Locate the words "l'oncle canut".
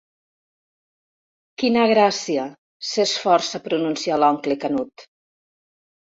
4.23-5.05